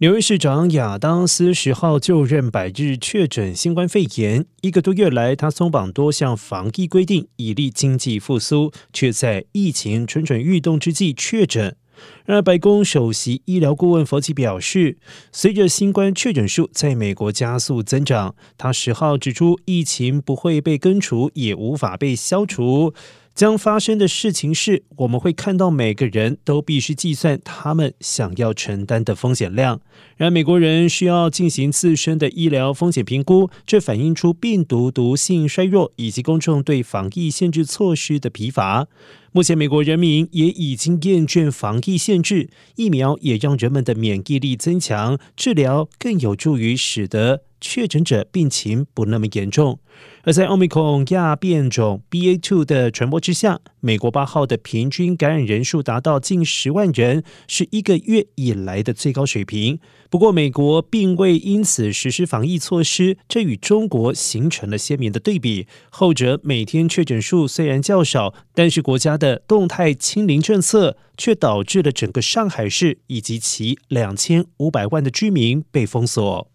[0.00, 11.76] 纽约市长亚当斯十号就任百日确诊新冠肺炎，一个多月来，他松绑多项防疫规定，以利经济复苏，却在疫情蠢蠢欲动之际确诊。
[12.24, 14.96] 然而，白宫首席医疗顾问佛奇表示，
[15.32, 22.94] 随着新冠确诊数在美国加速增长，他十号指出，疫情不会被根除，也无法被消除。
[23.40, 29.80] 将发生的事情是，我们会看到每个人都必须计算他们想要承担的风险量。
[30.18, 38.86] 然而，美国人需要进行自身的医疗风险评估，这反映出病毒毒性衰弱以及公众对防疫限制措施的疲乏。
[39.32, 49.78] 目前，美国人民也已经厌倦防疫限制，疫苗也让人们的免疫力增强，治疗更有助于使得确诊者病情不那么严重。
[50.22, 59.78] 而在奥密克戎亚变种 BA.2 的传播之下，美国八号的平均感染人数达到近十万人，是一个月以来的最高水平。
[60.08, 65.66] 不过，美国并未因此实施防疫措施，这与中国形成了鲜明的对比。
[65.90, 76.48] 后者每天确诊数虽然较少，但是国家的动态清零政策却导致了整个上海市以及其两千五百万的居民被封锁。